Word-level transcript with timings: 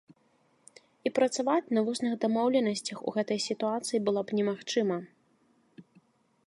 І 1.09 1.11
працаваць 1.19 1.73
на 1.77 1.81
вусных 1.89 2.13
дамоўленасцях 2.23 2.97
у 3.11 3.15
гэтай 3.19 3.39
сітуацыі 3.49 4.01
было 4.07 4.21
б 4.31 4.39
немагчыма. 4.39 4.97